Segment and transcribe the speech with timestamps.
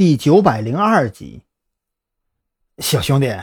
[0.00, 1.42] 第九百零二集，
[2.78, 3.36] 小兄弟，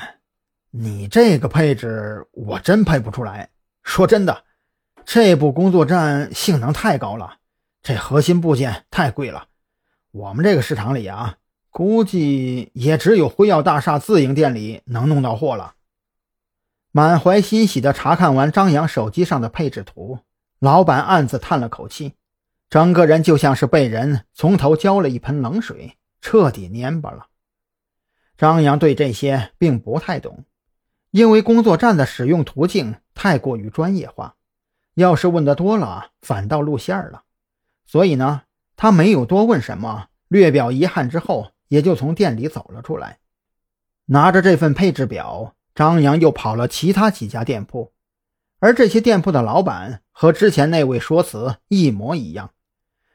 [0.72, 3.52] 你这个配置我真配不出来。
[3.84, 4.44] 说真的，
[5.06, 7.38] 这部工作站性能太高了，
[7.84, 9.50] 这核心部件太贵了。
[10.10, 11.38] 我们这个市场里啊，
[11.70, 15.76] 估计也只有辉耀大厦自营店里能弄到货了。
[16.92, 20.22] 满怀欣喜的查看完张扬手机上的配置图，
[20.58, 22.14] 老板暗自叹了口气，
[22.68, 25.97] 整个人就像是被人从头浇了一盆冷水。
[26.22, 27.28] 彻底蔫巴了。
[28.38, 30.46] 张扬对这些并不太懂，
[31.12, 34.36] 因为工作站的使用途径太过于专业化，
[34.94, 37.24] 要是问的多了，反倒露馅了。
[37.86, 38.44] 所以呢，
[38.76, 43.20] 他没有多问什么，略表遗憾之后，也就从店里走了出来。
[44.06, 47.94] 拿着这份配置表，张扬又跑了其他几家店铺，
[48.60, 52.52] 而这些店铺的老板和之前那位说辞一模一样，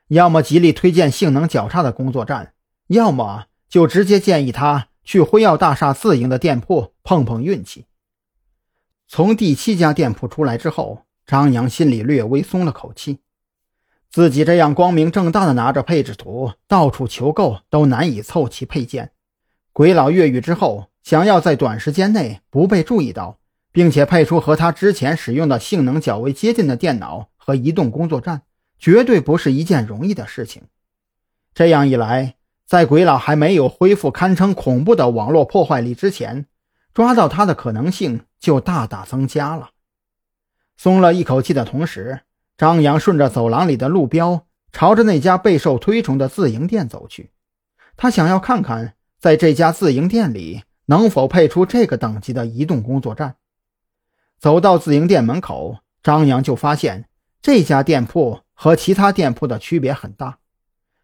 [0.09, 2.52] 要么极力推荐性能较差的工作站。
[2.93, 7.87] 要么就直接建议他去辉耀大厦自营的店铺碰碰运气。
[9.09, 13.19] 从第七家店铺出来之后，张扬心里略微松了口气。
[14.11, 19.13] 自己这样光明正大的拿着配置图到处求购，都难以凑齐配件。
[19.73, 23.39] 鬼佬越狱之后，想要在短时间内不被注意到，
[23.73, 28.43] 并且配出和他之前使用的性能较为接近的电脑和移动工作站，
[28.79, 30.65] 绝对不是一件容易的事情。
[31.55, 32.37] 这样一来，
[32.73, 36.47] 在鬼佬还没有恢复堪称恐怖的网络破坏力之前，
[36.95, 39.73] 抓到他的可能性就大大增加了。
[40.79, 42.21] 松了一口气的同时，
[42.57, 47.33] 张扬顺着走廊里的路标，朝着那家备受推崇的自营店走去。
[47.99, 53.37] 他想要看看，在这家自营店里能否配出这个等级的移动工作站。
[54.39, 57.07] 走到自营店门口，张扬就发现
[57.43, 60.39] 这家店铺和其他店铺的区别很大。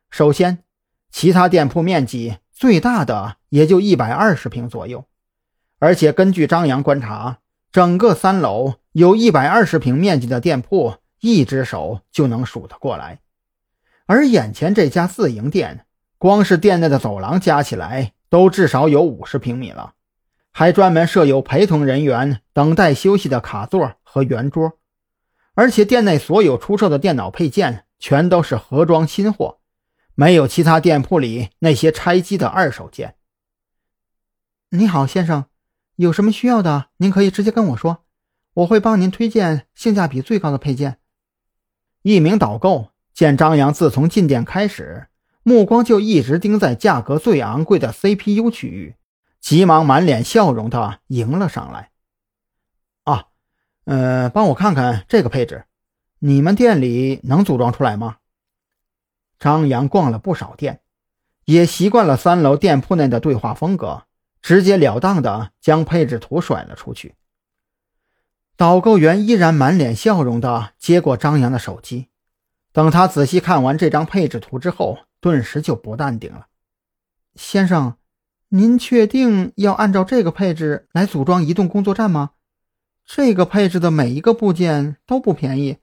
[0.09, 0.65] 首先，
[1.11, 5.05] 其他店铺面积最大的也就一百二十平左右，
[5.79, 7.39] 而且根据张扬观察，
[7.73, 13.21] 整个三楼有一百二十平面积的店铺，一只手就能数得过来。
[14.07, 15.87] 而眼前这家自营店，
[16.19, 19.95] 光是店内的走廊加起来都至少有五十平米了，
[20.53, 24.73] 还专门设有陪同人员等待休息的卡座和圆桌，
[25.55, 29.58] 而且店内所有出售的电脑配件全都是盒装新货。
[30.21, 33.15] 没有其他店铺里那些拆机的二手件。
[34.71, 35.45] 你好，先生，
[35.95, 38.05] 有什么需要的，您可以直接跟我说，
[38.55, 40.99] 我会帮您推荐性价比最高的配件。
[42.03, 45.07] 一名导购见张扬自从进店开始，
[45.45, 48.97] 目光就一直盯在价格最昂贵的 CPU 区域，
[49.41, 51.93] 急忙满脸笑容的迎了上来。
[53.05, 53.27] 啊，
[53.85, 55.67] 呃，帮我看看这个配置，
[56.19, 58.17] 你们店里能组装出来吗？
[59.39, 60.81] 张扬逛了不少店，
[61.45, 64.05] 也习惯了三楼店铺内的对话风格，
[64.43, 67.15] 直截了当的将配置图甩了出去。
[68.57, 72.09] 导购员依然满脸笑容的接过张扬的手机，
[72.73, 76.49] 等他仔细看完这张配置图之后，顿时就不淡定了
[77.37, 77.95] ：“先生，
[78.49, 82.33] 您确定要按照这个配置来组装移动工作站吗？
[83.07, 85.79] 这个配置的每一个部件都不便宜，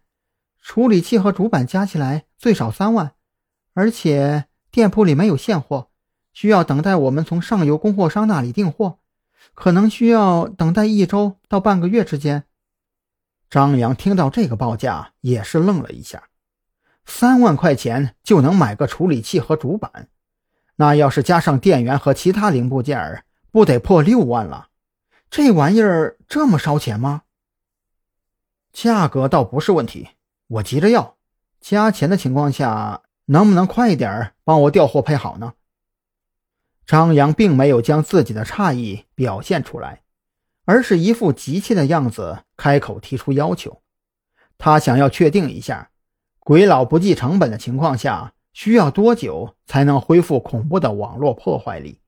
[0.62, 3.14] 处理器和主板加起来最少三万。”
[3.76, 5.90] 而且店铺里没有现货，
[6.32, 9.00] 需要等待我们从上游供货商那里订货，
[9.54, 12.46] 可能需要等待一周到半个月之间。
[13.50, 16.30] 张扬听到这个报价也是愣了一下，
[17.06, 20.08] 三万块钱就能买个处理器和主板，
[20.78, 24.70] 那要是加上电源和其他零部件，不得破六万了？
[25.30, 27.24] 这玩意儿这么烧钱吗？
[28.72, 30.12] 价格倒不是问题，
[30.48, 31.18] 我急着要，
[31.60, 33.02] 加钱的情况下。
[33.26, 35.54] 能不能快一点帮我调货配好呢？
[36.86, 40.04] 张扬并没有将自己的诧异表现出来，
[40.66, 43.82] 而是一副急切的样子，开口提出要求。
[44.58, 45.90] 他想要确定一下，
[46.40, 52.00] 鬼佬不计成本的情况下，需要多久才能恢复恐怖的网络破坏力。